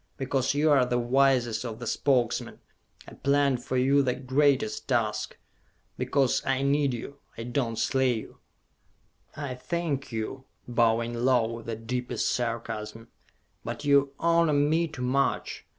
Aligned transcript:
Because 0.17 0.55
you 0.55 0.71
are 0.71 0.83
the 0.83 0.97
wisest 0.97 1.63
of 1.63 1.77
the 1.77 1.85
Spokesmen, 1.85 2.57
I 3.07 3.13
planned 3.13 3.63
for 3.63 3.77
you 3.77 4.01
the 4.01 4.15
greatest 4.15 4.87
task! 4.87 5.37
Because 5.95 6.43
I 6.43 6.63
need 6.63 6.91
you... 6.95 7.17
I 7.37 7.43
do 7.43 7.61
not 7.69 7.77
slay 7.77 8.13
you!" 8.15 8.39
"I 9.37 9.53
thank 9.53 10.11
you," 10.11 10.45
bowing 10.67 11.13
low, 11.13 11.51
with 11.53 11.67
the 11.67 11.75
deepest 11.75 12.31
sarcasm, 12.31 13.09
"but 13.63 13.85
you 13.85 14.13
honor 14.19 14.53
me 14.53 14.87
too 14.87 15.03
much! 15.03 15.67